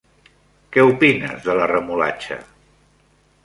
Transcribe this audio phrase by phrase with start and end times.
[0.75, 2.41] Què opines de la remolatxa?